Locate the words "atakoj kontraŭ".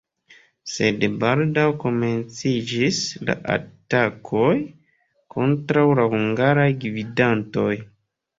3.57-5.85